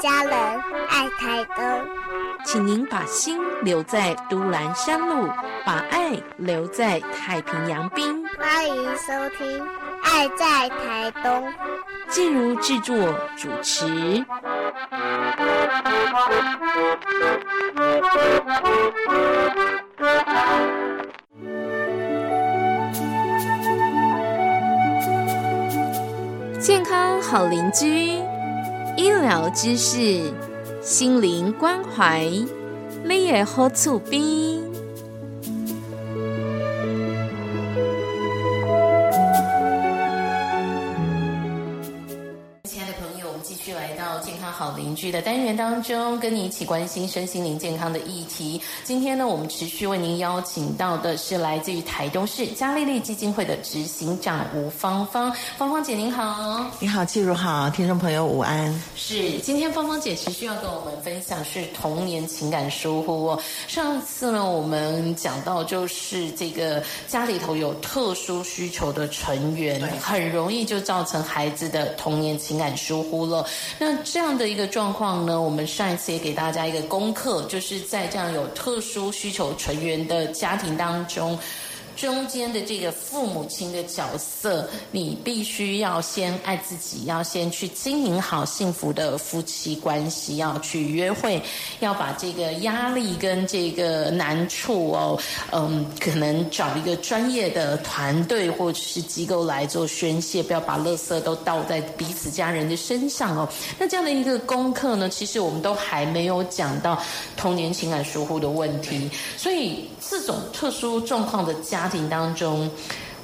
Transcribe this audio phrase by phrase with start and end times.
[0.00, 0.32] 家人，
[0.88, 1.64] 爱台东。
[2.42, 5.28] 请您把心留在都兰山路，
[5.62, 8.26] 把爱留在太平洋滨。
[8.38, 9.60] 欢迎收听
[10.02, 11.46] 《爱在台东》。
[12.08, 12.96] 静茹制作
[13.36, 14.24] 主持。
[26.58, 28.18] 健康好邻居，
[29.00, 30.30] 医疗知识，
[30.82, 32.28] 心灵关怀，
[33.02, 34.59] 你也好厝边。
[45.08, 48.60] 的单元当中，跟你一起关心身心灵健康的议题。
[48.82, 55.32] 今天呢，我们持续为您邀请到的是来自于台东市嘉丽丽基金会的执行长吴芳芳。
[55.56, 58.82] 芳芳姐您好，你好，季如好，听众朋友午安。
[58.96, 63.40] 是，今天芳芳姐持续要跟我们分享是童年情感疏忽哦。
[63.68, 73.46] 上次呢，我们讲到就是这个家里头有特殊需求的成员，很容易就造成孩子的童年情感疏忽了。
[73.78, 74.50] 那这样的。
[74.50, 81.38] 一个状况呢，我们上一次也给大家一个功课，就是在这样有特殊需求成员的家庭当中。
[82.00, 91.42] 中间的这个父母亲的角色，你必须要先爱自己，要先去经营好幸福的夫妻关系，要去约会，
[91.80, 95.20] 要把这个压力跟这个难处哦，
[95.52, 103.46] 嗯，可能找一个专业的团队或者是机构来做宣泄，不要把垃圾都倒在彼此家人的身上哦。
[103.78, 106.98] 那这样的一个功课呢，其实我们都还没有讲到
[107.36, 111.89] 童年情感疏忽的问题，所以这种特殊状况的家。
[111.90, 112.70] 家庭当中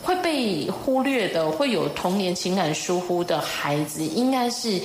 [0.02, 4.80] 会被忽略的，会有童年情感疏忽的孩子，应该是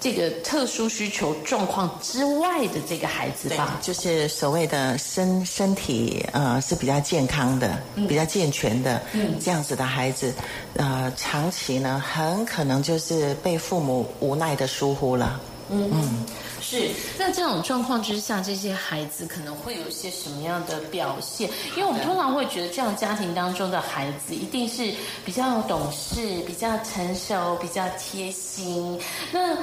[0.00, 3.78] 这个特殊需求状况之外的这个孩子吧？
[3.82, 9.02] 就是所谓的身身体呃是比较健康的、比较健全的
[9.38, 10.32] 这样子的孩子，
[10.76, 15.38] 呃，长期呢很可能就是被父母无奈的疏忽了。
[15.68, 16.24] 嗯嗯。
[16.70, 16.88] 是，
[17.18, 21.50] 那这种状况之下，这些孩子可能会有一些什么样的表现？
[21.76, 24.94] 因为我们通常会觉得，这样家庭当中的孩子一定是
[25.24, 29.00] 比较懂事、比较成熟、比较贴心。
[29.32, 29.56] 那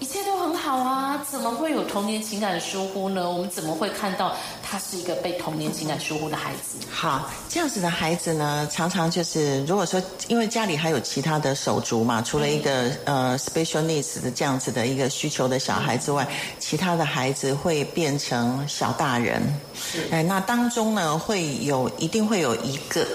[0.00, 3.30] 一切都很好啊，怎么会有童年情感疏忽呢？
[3.30, 6.76] 我们怎么会看到他是一个被童年情感疏忽的孩子？
[6.90, 16.28] 好，这样子的孩子呢，常常就是如果说因为家里还有其他的手足嘛，除了一个呃 special needs 的这样子的一个需求的小孩之外，
[16.58, 19.42] 其他的孩子会变成小大人。
[19.74, 23.06] 是，哎，那当中呢，会有一定会有一个。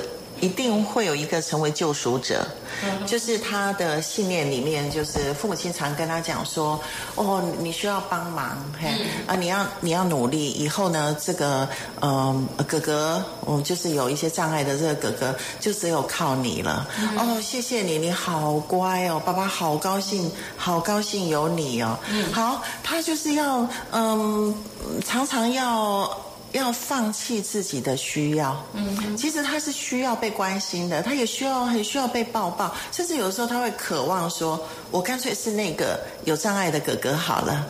[0.42, 2.46] 一定会有一个成为救赎者，
[3.06, 6.80] 就是他的信念里面，就是父母亲常跟他讲说
[7.16, 8.90] ：“哦，你需要帮忙，嘿
[9.28, 11.68] 啊，你要你要努力，以后呢，这个
[12.02, 16.88] 嗯哥哥，我就是有一些障碍的这个哥哥，就只有靠你了。
[17.18, 21.98] 哦，谢谢你，你好乖哦，爸爸好高兴，好高兴有你哦。
[22.32, 24.56] 好，他就是要嗯，
[25.06, 26.10] 常常要。”
[26.52, 34.60] 要放弃自己的需要，嗯，其实他是需要被关心的，他也需要很需要被抱抱，甚至有的时候他会渴望说
[34.92, 37.68] ：“我干脆是那个有障碍的哥哥好了。”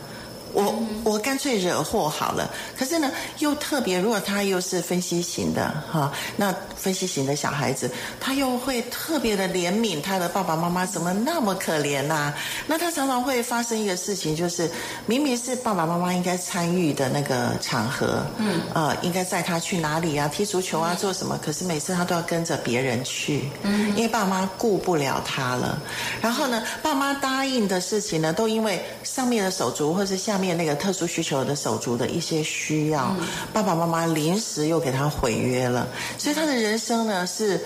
[0.52, 0.74] 我
[1.04, 12.34] 我干脆惹祸好了，可是呢，又特别，如果他又是分析型的哈，那分析型的小孩子，他又会特别的怜悯他的爸爸妈妈，怎么那么可怜呐？
[12.66, 14.68] 那他常常会发生一个事情，就是
[15.06, 20.26] 明明是爸爸妈妈应该参与的那个场合，嗯，呃，应该带他去哪里啊？
[20.26, 21.38] 踢足球啊，做什么？
[21.40, 25.80] 可是每次他都要跟着别人去，嗯，因为爸妈顾不了他了。
[26.20, 30.39] 然后呢，爸妈答应的事情呢，都因为上面的手足或是下。
[30.40, 33.14] 面那个特殊需求的手足的一些需要，
[33.52, 35.86] 爸爸妈妈临时又给他毁约了，
[36.16, 37.60] 所以他的人生呢是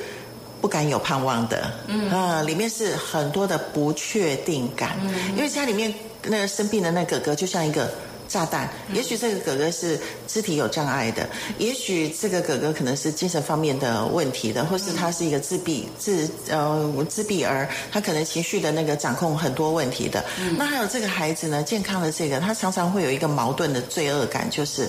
[0.60, 2.10] 不敢有盼望的，嗯。
[2.10, 4.98] 啊，里面是很多的不确定感，
[5.36, 5.94] 因为家里面
[6.24, 7.88] 那个生病的那哥哥就像一个。
[8.34, 9.96] 炸弹，也许这个哥哥是
[10.26, 11.24] 肢体有障碍的，
[11.56, 20.24] 也许这个哥哥可能是精神方面的问题的，或是他是一个自闭自呃自闭儿，他可能情绪的那个掌控很多问题的。
[20.58, 24.88] 那还有这个孩子呢，健康的这个，他常常会有一个矛盾的罪恶感，就是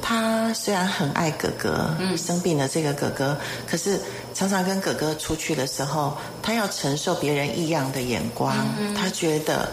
[0.00, 3.36] 他虽然很爱哥哥，生病的这个哥哥，
[3.66, 4.00] 可是
[4.32, 8.56] 常常跟哥哥出去的时候，他要承受别人异样的眼光，
[8.96, 9.68] 他觉得。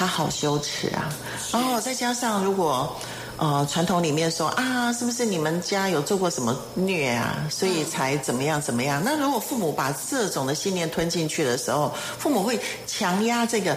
[0.00, 1.12] 他好羞耻啊！
[1.52, 2.96] 然后再加上，如果
[3.36, 9.02] 呃传统里面说啊，是不是你们家有做过什么虐啊，所以才怎么样怎么样？
[9.04, 13.76] 那如果父母把这种的信念吞进去的时候，父母会强压这个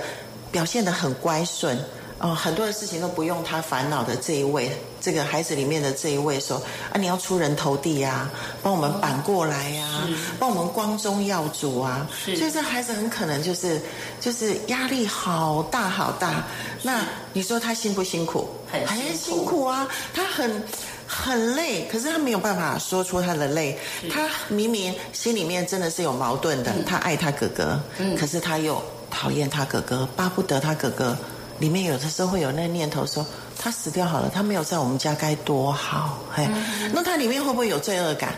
[0.50, 1.78] 表现得很乖顺。
[2.24, 4.72] 哦，很多的事情都不用他烦恼的这一位，
[5.02, 6.56] 这个孩子里面的这一位说
[6.90, 8.30] 啊，你要出人头地呀，
[8.62, 10.08] 帮我们扳过来呀，
[10.40, 13.81] 帮我们光宗耀祖啊，所以这孩子很可能就是
[14.22, 16.46] 就是压力好大好大。
[16.81, 17.02] 那
[17.34, 18.48] 你说他辛不辛苦？
[18.72, 20.64] 很辛苦啊，他很
[21.06, 23.78] 很累，可是他没有办法说出他的累。
[24.10, 27.78] 他明明心里面真的是有矛盾的，他爱他哥哥，
[28.18, 28.81] 可是他又
[29.12, 31.18] 讨厌他哥哥，巴不得他哥哥。
[31.59, 33.25] 里面有的时候会有那个念头说，
[33.57, 36.19] 他死掉好了，他没有在我们家该多好。
[36.33, 36.47] 嘿，
[36.94, 38.35] 那他里面会不会有罪恶感？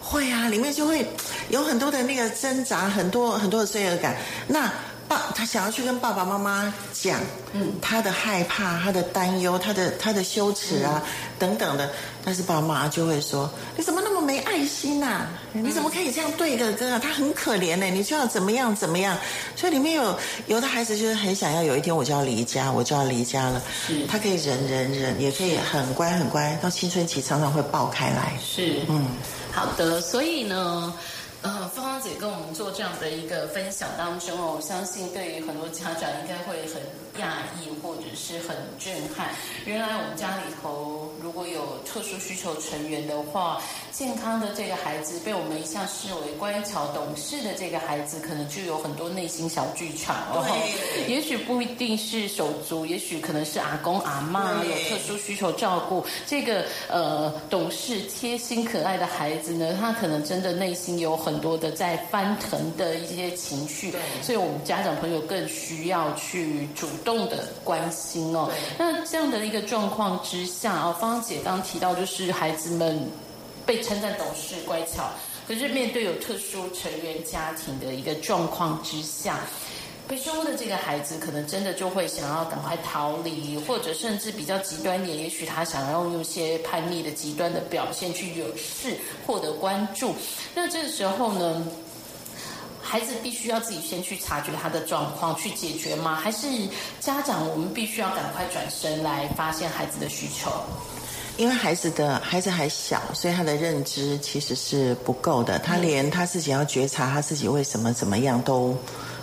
[0.00, 1.06] 会啊，里面就会
[1.48, 4.16] 有很多的那个挣扎，很多很多的罪恶感。
[4.46, 4.70] 那。
[5.08, 7.18] 爸，他想要去跟爸爸妈妈讲，
[7.54, 11.02] 嗯，他的害怕、他的担忧、他的他的羞耻啊，
[11.38, 11.90] 等等的。
[12.22, 15.22] 但是爸爸妈妈就会说：“你怎么没爱心呐？
[15.54, 17.00] 你怎么可以这样对哥哥啊？
[17.02, 19.16] 他很可怜呢，你就要怎么样怎么样？”
[19.56, 20.14] 所以里面有
[20.48, 23.62] 有的孩子就是很想要有一天我就要离家，我就要离家了。
[23.86, 28.34] 是，他可以忍忍忍，也可以很乖很乖，到青春期常常会爆开来。
[28.38, 29.06] 是，嗯，
[29.50, 30.92] 好的，所以呢。
[31.40, 36.82] 呃，芳芳姐跟我们做这样的一个分享当中哦，我相信对于很多家长应该会很
[37.22, 39.28] 讶异或者是很震撼。
[39.64, 43.62] 原来我们家里头如果有特殊需求成员的话，
[43.92, 50.44] 健康的这个孩子被我们一向视为乖巧懂事的这个孩子，可能就有很多内心小剧场哦。
[51.06, 61.27] 也许不一定是手足，也许可能是阿公阿妈有特殊需求照顾这个呃懂事贴心可爱的孩子呢，他可能真的内心有很。
[61.28, 63.92] 很多的在翻腾的一些情绪，
[64.22, 68.50] 所以我们家长朋友更需要去主动的关心哦。
[68.78, 73.06] 那这样的一个状况之下啊，芳姐刚刚提到，就是孩子们
[73.66, 75.10] 被称赞懂事乖巧，
[75.46, 79.40] 可是面对有特殊成员家庭的一个状况之下。
[80.08, 88.96] 被收的这个孩子，可能真的就会想要赶快逃离，或者甚至比较极端点，也许他想要用一些叛逆的极端的表现去惹事，
[89.26, 90.14] 获得关注。
[90.54, 91.62] 那这个时候呢，
[92.80, 96.14] 孩子必须要自己先去察觉他的状况，去解决吗？
[96.14, 96.48] 还是
[96.98, 100.50] 家长我们必须要赶快转身来发现孩子的需求？
[101.36, 108.74] 因为孩子的孩子还小，所以他的认知其实是不够的，他连他自己要觉察他自己为什么怎么样都。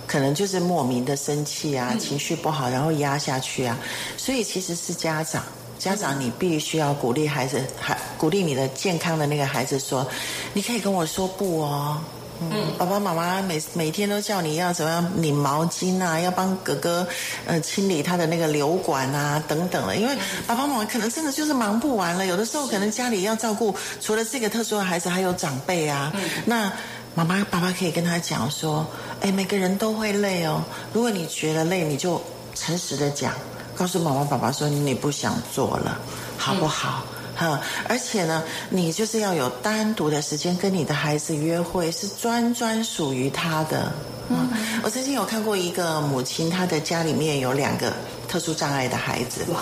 [0.07, 3.78] 可能就是莫名的生气啊，情绪不好，然后压下去啊，
[4.18, 5.44] 所以其实是家长，
[5.80, 10.07] 家长你必须要鼓励孩子，还鼓励你的健康的那个孩子说，
[10.54, 12.00] 你可以跟我说不哦，
[12.40, 17.07] 嗯，爸爸妈妈每每天都叫你要怎么样拧毛巾啊，要帮哥哥
[17.46, 20.16] 呃清理他的那个流管啊等等的，因为
[20.46, 26.13] 爸爸妈妈可能真的就是忙不完了，有的时候可能家里要照顾除了这个特殊的孩子，还有长辈啊，
[26.46, 26.72] 那。
[27.16, 28.86] 妈妈、爸爸可以跟他讲说
[29.22, 30.62] ：“哎，每个人都会累哦。
[30.92, 32.22] 如果你觉得累，你就
[32.54, 33.34] 诚实的讲，
[33.74, 35.98] 告诉妈妈、爸爸说你不想做了，
[36.38, 37.06] 好不好？
[37.38, 37.60] 哈！
[37.88, 43.92] 而且呢，你就是要有单独的时间跟你的孩子约会，是专专属于他的。
[44.30, 44.50] 嗯，
[44.84, 47.94] 我曾经有看过一个母亲，她的家里面有两个
[48.28, 49.46] 特殊障碍的孩子。
[49.54, 49.62] 哇！”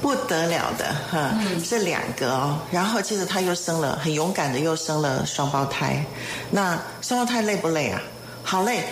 [0.00, 1.34] 不得了的哈，
[1.64, 2.58] 是两个哦。
[2.70, 6.04] 然后接着他又生了，很勇敢的又生了双胞胎。
[6.50, 8.00] 那双胞胎累不累啊？
[8.42, 8.84] 好累。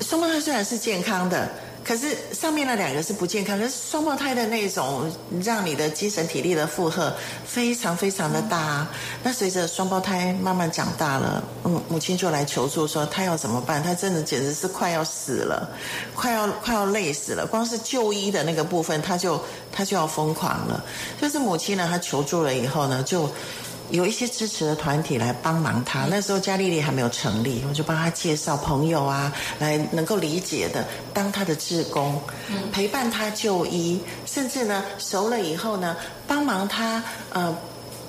[0.00, 1.48] 双胞胎虽然是健康的。
[1.88, 5.10] 可是上面那两个是不健康，可是双胞胎的那种
[5.42, 7.10] 让你的精神体力的负荷
[7.46, 8.86] 非常非常的大。
[9.22, 13.82] 那随着双胞胎慢慢长大了，嗯，母亲就来求助说她要怎么办？
[13.82, 15.66] 她真的简直是快要死了，
[16.14, 17.46] 快要快要累死了。
[17.46, 19.42] 光是就医的那个部分，她就
[19.72, 20.84] 她就要疯狂了。
[21.18, 23.30] 就是母亲呢，她求助了以后呢，就。
[23.90, 32.20] 有一些支持的团体来帮忙他，那时候嘉丽丽还没有成立，我就帮他介绍朋友啊，来能够理解的当他的志工，
[32.72, 37.56] 陪伴他就医，甚至呢熟了以后呢，帮忙他呃。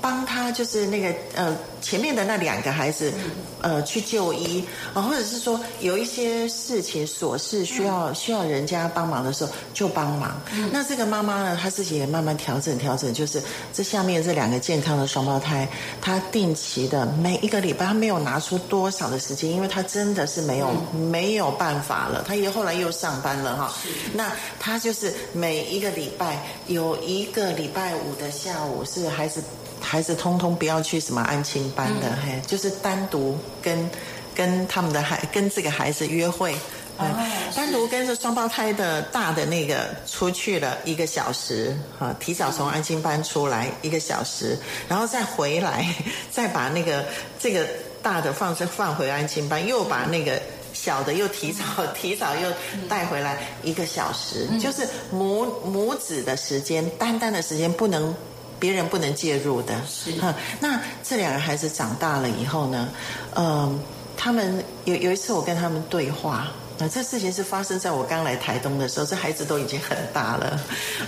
[0.01, 3.13] 帮他就是那个呃前面的那两个孩子，
[3.61, 4.63] 呃去就医
[4.93, 10.39] 啊，或者是说有一些事情琐事需要需要人家帮忙的时候就帮忙。
[10.71, 13.41] 那这个妈妈呢，她自己也慢慢调整调整，就是
[13.73, 15.67] 这下面这两个健康的双胞胎，
[16.01, 22.23] 她定期的每一个礼拜，她没有拿出多少的时间，因为她真的是没有没有办法了。
[22.27, 23.73] 她也后来又上班了哈。
[24.13, 29.41] 那她就是每一个礼拜有一个礼拜五的下午是孩子。
[29.89, 33.89] 孩子通通不要去什么安亲班的，嘿，就是单独跟
[34.35, 36.53] 跟他们的孩跟这个孩子约会，
[36.99, 37.07] 嗯
[37.55, 44.55] 单独跟着双胞胎的大的那个出去了一个小时，啊，提早从安亲班出来一个小时，
[44.87, 45.83] 然后再回来，
[46.29, 47.03] 再把那个
[47.39, 47.65] 这个
[48.03, 50.39] 大的放放回安亲班，又把那个。
[50.71, 52.49] 小的又提早提早又
[52.87, 58.15] 带回来一个小时，就是母母子的时间，单单的时间不能
[58.59, 59.73] 别人不能介入的。
[59.87, 60.11] 是，
[60.59, 62.89] 那这两个孩子长大了以后呢，
[63.35, 63.79] 嗯，
[64.17, 66.47] 他们有有一次我跟他们对话。
[66.79, 70.57] 那这事情是发生在我刚来台东的时候，这孩子都已经很大了。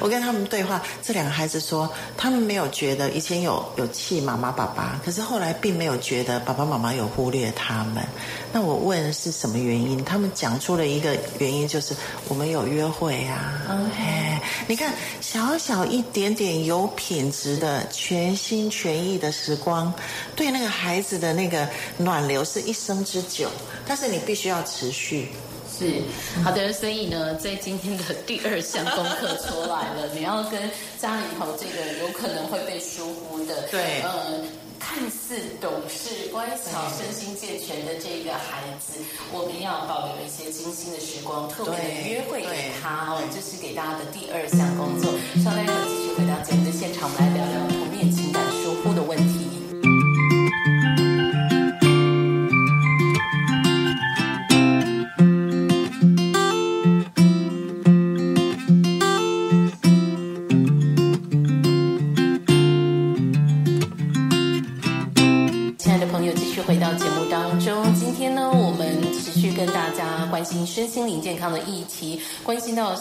[0.02, 8.04] 我跟他们对话，这两个孩子说，他们没有觉得以前有有气妈妈爸爸，可是后来并没有觉得爸爸妈妈有忽略他们。
[8.52, 10.04] 那我问是什么原因？
[10.04, 11.96] 他们讲出了一个原因，就是
[12.28, 13.62] 我们有约会啊。
[13.70, 19.94] OK，你看小小一点点有品质的全心全意的时光，
[20.36, 21.66] 对那个孩子的那个
[21.98, 23.50] 暖流是一生之久，
[23.88, 25.30] 但是你必须要持续。
[25.72, 26.02] 是
[26.44, 30.60] 好的，所以呢，在今天的第二项功课出来了，你要跟
[31.00, 34.44] 家里头这个有可能会被疏忽的，对，呃，
[34.80, 39.00] 看似懂事、乖巧、身心健全的这个孩子，
[39.32, 45.14] 我们要保留一些精心的时光，特别的约会给他哦，这是给大家的第二项工作。
[45.44, 47.31] 稍待一会儿继续回到节目的现场，我们来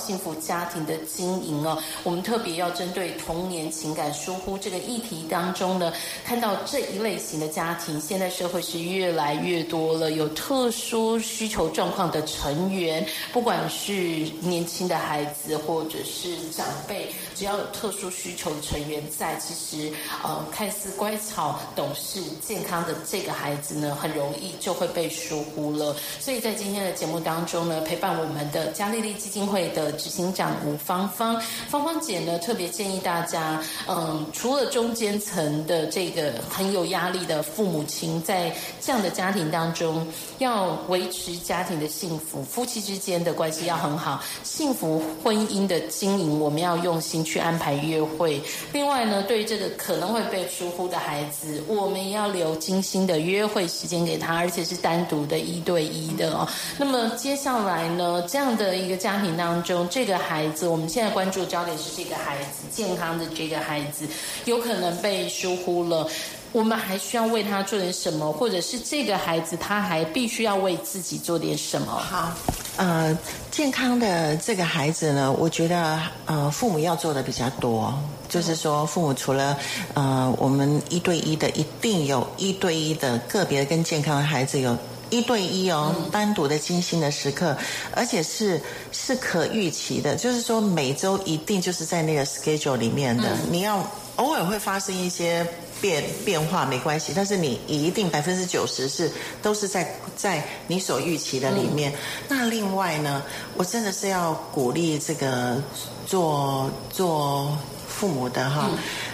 [0.00, 1.78] 幸福家庭的经营哦。
[2.02, 5.92] 我们特别要针对童年情感疏忽这个议题当中呢，
[6.24, 13.92] 看到这一类型的家庭，现在社会是越来越多了，有特殊需求状况的成员，不管是
[14.40, 19.92] 年轻的孩子或者是长辈，只要有特殊需求的成员在，其实
[20.24, 25.94] 呃，看似乖巧、懂事、健康的这个孩子呢，很容易就会被疏忽了。
[26.18, 27.60] 所以在今天的节目当中。
[27.60, 40.06] 呢，陪伴我们的嘉丽丽基金会的执行长吴芳芳，芳芳姐呢特别建议大家，嗯，除了中间层的这个很有压力的父母亲，在这样的家庭当中，
[40.38, 48.40] 要维持家庭的幸福，夫妻之间的关系要很好，幸福婚姻的经营，我们要用心去安排约会。
[48.72, 56.46] 另外呢，对这个可能会被疏忽的孩子，我们要留精心的约会时间给他，而且是单独的一对一的哦。
[56.78, 64.06] 那么接下来呢，这样的一个家庭当中，这个孩子，我们现在关注焦点是这个孩子健康的这个孩子，
[64.44, 66.06] 有可能被疏忽了。
[66.52, 71.92] 我们还需要为他做点什么，或者是这个孩子他还必须要为自己做点什么？
[71.92, 72.32] 好，
[72.76, 73.16] 呃，
[73.52, 77.94] 健康的这个孩子呢，我觉得呃，父母要做的比较多，
[78.28, 79.56] 就是说，父母除了
[79.94, 84.76] 呃，我们一对一的，一定有一对一的个别跟健康的孩子有。
[85.10, 87.56] 一对一哦，单独的精心的时刻，
[87.92, 88.60] 而且是
[88.92, 93.36] 是可预期的，就是说每周一定就是在那个 schedule 里面的。
[93.50, 93.84] 你要
[94.16, 95.46] 偶尔会发生一些
[95.80, 99.10] 变变化没关系，但是你一定百分之九十是
[99.42, 101.92] 都是在在你所预期的里面。
[102.28, 103.22] 那另外呢，
[103.56, 105.62] 我真的是要鼓励这个
[106.06, 107.56] 做做
[107.88, 108.70] 父母的哈，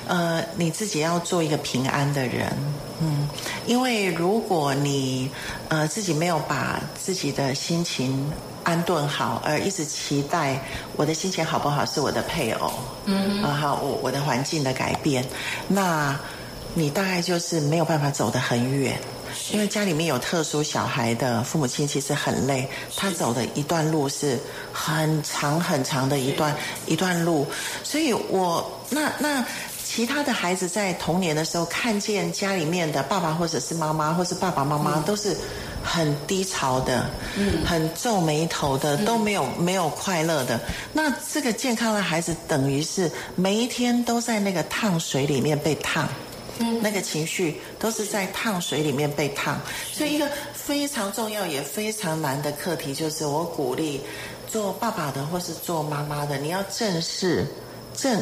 [0.06, 2.52] 呃，你自己要做一个平安的人。
[2.98, 3.28] 嗯，
[3.66, 5.30] 因为如果你
[5.68, 8.32] 呃自己没有把自己的心情
[8.64, 10.58] 安顿好，而一直期待
[10.96, 12.72] 我的心情好不好是我的配偶，
[13.04, 15.22] 嗯，啊好，我我的环境的改变，
[15.68, 16.18] 那
[16.72, 18.98] 你大概就是没有办法走得很远，
[19.52, 24.40] 因为家里面有特殊小孩的父母亲其实很累，他走的一段路是
[24.72, 27.46] 很长很长的一段一段路，
[27.84, 29.44] 所以我那那。
[29.88, 35.34] 其他的孩子在童年的时候看见家里面的爸爸或者是妈妈，或是爸爸妈妈都是
[35.82, 40.60] 很低潮的，嗯，很皱眉头的，都没有没有快乐的。
[40.92, 46.06] 那这个健康的孩子等于是每一天都在那个烫水里面被烫，
[46.58, 49.58] 嗯，那个情绪都是在烫水里面被烫。
[49.92, 54.02] 所以一个非常重要也非常难的课题就是，我鼓励
[54.48, 57.46] 做爸爸的或是做妈妈的，你要正视
[57.94, 58.20] 正。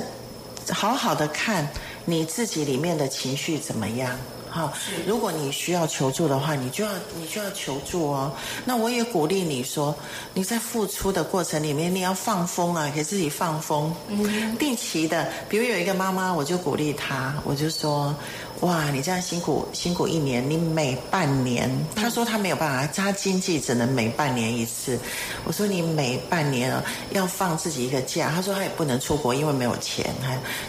[0.73, 1.69] 好好的看
[2.05, 4.19] 你自己里面的情绪怎么样？
[4.55, 4.73] 哈，
[5.05, 8.33] 如果你需要求助的话，你就要你就要求助哦。
[8.65, 9.93] 那我也鼓励你说，
[10.33, 13.93] 你在付出的过程里面，你要放风啊，给自己放风。
[14.07, 18.15] 嗯，定期的，比如有一个妈妈，我就鼓励她，我就说。
[18.61, 24.99] 哇，你这样辛苦辛苦一年，你每半年，她说她没有办法，她经济只能每半年一次。
[25.45, 30.07] 我说你每半年啊要放自己一个假，她说她也不能出国，因为没有钱。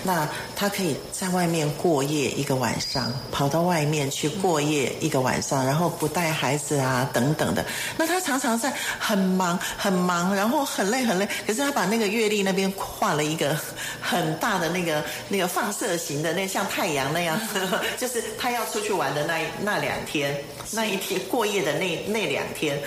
[0.03, 3.74] 那她可以在外面过夜一个晚上，跑到外。
[3.75, 7.65] 外面去过夜一个晚上，然后不带孩子啊等等的。
[7.97, 13.53] 那他常常在很忙很忙，然后很累很累，可是他把那个月历那边画了一个
[13.99, 17.37] 很大的那个那个放射型的那像太阳那样，
[17.99, 20.41] 就是他要出去玩的那那两天，
[20.71, 22.79] 那一天过夜的那那两天。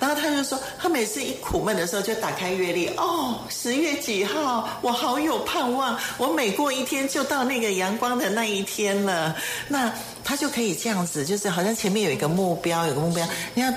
[0.00, 9.36] 然后他就说，他每次一苦闷的时候就打开月历，哦，十月几号，我好有盼望，我每过一天就到那个阳光的那一天了。
[9.66, 13.72] 那他就可以这样子，就是好像前面有一个目标，有个目标，你要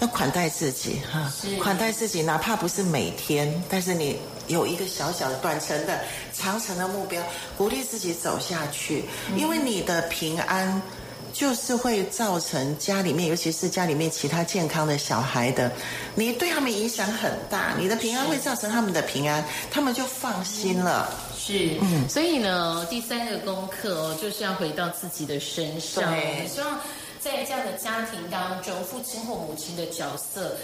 [0.00, 6.00] 要款待自己哈，款待自己，哪怕不是每天，但是你有一个小小的短程的、
[6.32, 7.22] 长程的目标，
[7.56, 9.04] 鼓励自己走下去，
[9.36, 10.82] 因为你的平安。
[11.32, 15.72] 就是会造成家里面，尤其是家里面其他健康的小孩的，
[16.14, 17.74] 你对他们影响很大。
[17.78, 21.10] 你的平安会造成他们的平安，他们就放心了。
[21.36, 26.04] 是，嗯，所以呢，第三个功课哦，就是要回到自己的身上。
[26.46, 26.78] 希望
[27.18, 30.56] 在这样的家庭当中，父亲或母亲的角色。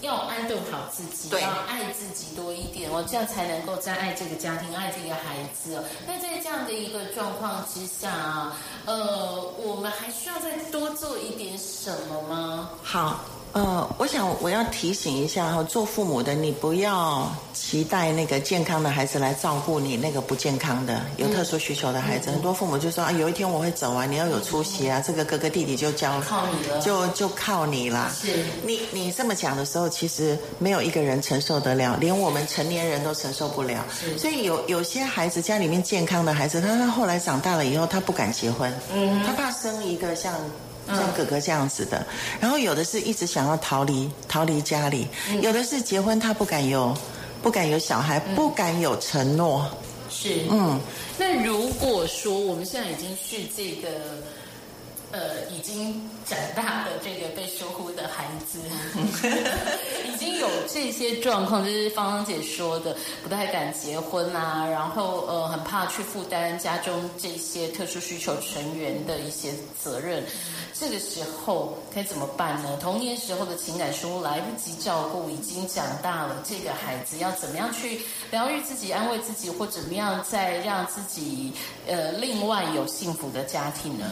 [0.00, 5.84] 要安顿好自己，要爱自己多一点哦，这样才能够再爱这个家庭，爱这个孩子哦。
[6.06, 12.70] 那在这样的一个状况之下啊，呃，我们还需要再多做一点什么吗？
[12.82, 13.20] 好。
[13.52, 22.30] 呃，我想我要提醒一下哈，做父母的你不要期待那个健康的孩子来照顾你那个不健康的、有特殊需求的孩子。
[22.30, 28.08] 很多父母就说啊，有一天我会走啊，你要有出息啊，这个哥哥弟弟就交靠你了，就就靠你了。
[28.14, 33.84] 是，你你这么讲的时候，其实没有一个人承受得了，连我们成年人都承受不了。
[34.16, 40.32] 所以有有些孩子家里面健康的孩子，他他后来长大了以后，他不敢结婚，嗯，他怕生一个像。
[40.96, 42.06] 像哥哥这样子的，
[42.40, 45.06] 然后有的是一直想要逃离逃离家里，
[45.40, 46.96] 有的是结婚他不敢有
[47.42, 49.68] 不敢有小孩，不敢有承诺。
[50.08, 50.78] 是，嗯，
[51.18, 53.88] 那如果说我们现在已经去这个。
[55.12, 58.60] 呃，已经长大的这个被疏忽的孩子，
[60.06, 70.24] 已经有这些状况，就是芳芳姐说的，不太敢结婚啊，然后呃，很怕去负担家中这些特殊需求成员的一些责任。
[70.72, 72.78] 这个时候该怎么办呢？
[72.80, 81.52] 童年时候的情感疏忽来不及照顾，已经长大了，这个孩子要怎么样去疗愈自己、安慰自己，或怎么样再让自己
[81.86, 84.06] 呃另外有幸福的家庭呢？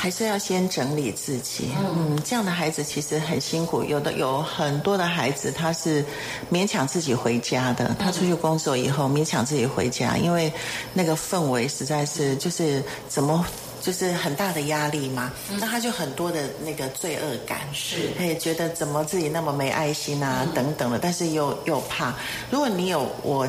[0.00, 1.70] 还是要先整理自己。
[1.76, 3.82] 嗯，这样的孩子其实很辛苦。
[3.82, 6.04] 有的有很多的孩子，他是
[6.52, 7.96] 勉强自己回家的。
[7.98, 10.52] 他出去工作以后，勉强自己回家，因为
[10.94, 13.44] 那个氛围实在是就是怎么
[13.80, 15.32] 就是很大的压力嘛。
[15.58, 20.98] 那他就很多的那个罪恶感，是他也觉得怎么自己那么没爱心啊等等的。
[21.00, 22.14] 但是又又怕，
[22.50, 23.48] 如果你有我。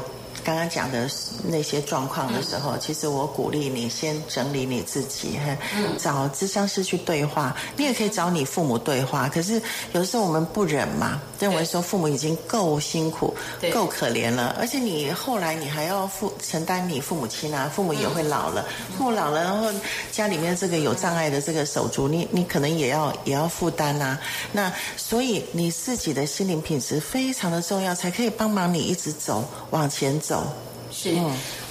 [0.50, 1.08] 刚刚讲的
[1.44, 5.40] 那些状况的时候，其实我鼓励你先整理你自己，
[6.00, 7.56] 找智商师去对话。
[7.78, 9.30] 你也可以找你父母对话。
[9.30, 9.62] 可是
[9.94, 13.32] 有的时候我们不忍嘛，认为说父母已经够辛苦、
[13.72, 18.66] 够可怜了，而且你后来你还要负承担你父母亲啊，父母也会老了，
[18.98, 19.72] 父母老了，然后
[20.12, 24.18] 家里面这个有障碍的这个手足，你你可能也要也要负担呐。
[24.52, 30.38] 那所以你自己的心灵品质非常的重要，才可以帮忙你一直走往前走。
[30.91, 31.15] 是，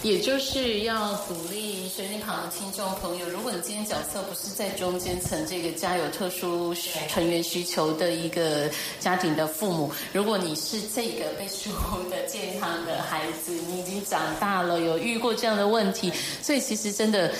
[0.03, 6.73] 也就是要鼓励水晶旁的听众朋友，如果你今天角色不是在中间层这个家有特殊
[7.09, 17.33] 成员需求的一个家庭的父母，如果你是这个被疏忽的健康的孩子，你已经长大了，有遇过这样的问题，所以其实真的。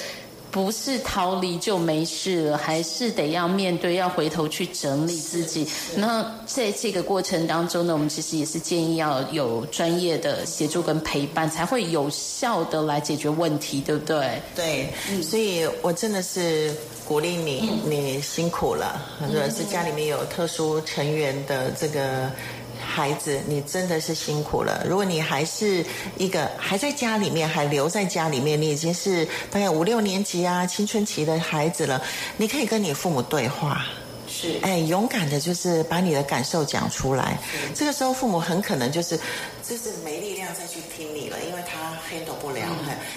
[0.51, 5.67] 不是逃离就没事了，还是得要面对，要回头去整理自己。
[5.95, 14.41] 那在这个过程当中呢，我们其实也是建议要有专业的协助跟陪伴，才会有效的来解决问题，对不对？
[14.57, 14.89] 对，
[15.23, 22.31] 所以我真的是鼓励你，你辛苦了，或者是家里面有特殊成员的这个。
[22.79, 24.85] 孩子，你真的是辛苦了。
[24.89, 25.85] 如果你还是
[26.17, 32.03] 一个还在家里面，还留在家里面，你已经是大概五六年级啊，青春期的孩子了。
[32.37, 33.85] 你可以跟你父母对话，
[34.29, 37.39] 是，哎，勇敢的，就是把你的感受讲出来。
[37.75, 39.19] 这个时候，父母很可能就是，
[39.63, 42.63] 就是没力量再去听你了，因为他 handle 不了，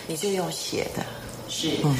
[0.08, 1.06] 你就用写的，
[1.48, 1.96] 是，嗯。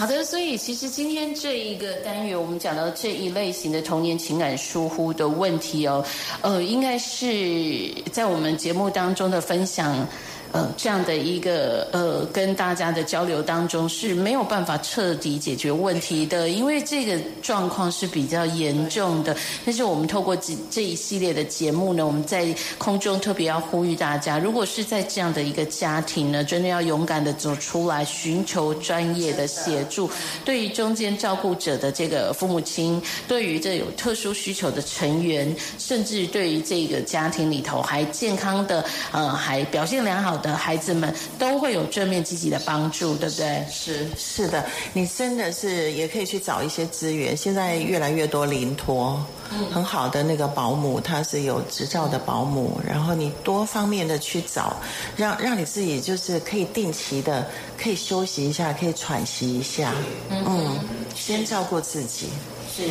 [0.00, 6.02] 好的，所以其实今天这一个单元，我们讲到这一类型的童年情感疏忽的问题哦，
[6.40, 10.08] 呃，应该是在我们节目当中的分享。
[10.52, 19.36] 呃这样的一个呃跟大家的交流当中是没有办法彻底解决问题的，因为这个状况是比较严重的。
[19.64, 30.10] 但是我们透过这这一系列的节目呢，我们在空中特别要呼吁大家，如果是在这样的一个家庭呢，真的要勇敢的走出来，寻求专业的协助。
[30.44, 43.64] 对于中间照顾者的这个父母亲，对于这有特殊需求的成员，甚至对于这个家庭里头还健康的呃还表现良好的孩子们，都会有正面积极的帮助，对不对？
[43.70, 47.36] 是是的，你真的是也可以去找一些资源。
[47.36, 49.24] 现在越来越多临托，
[49.70, 54.76] 很好的那个保姆，他是有执照的保姆，然后你多方面的去找，
[55.16, 57.46] 让让你自己就是可以定期的
[57.78, 59.94] 可以休息一下，可以喘息一下，
[60.30, 60.78] 嗯，
[61.14, 62.28] 先照顾自己。
[62.74, 62.82] 是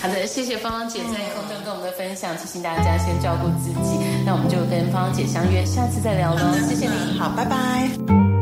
[0.00, 3.98] 好的，谢谢芳芳姐在空中跟我们的分享，提醒大家先照顾自己。
[4.26, 6.40] 那我们就跟芳芳姐相约，下次再聊喽。
[6.68, 8.37] 谢谢你，好，拜拜。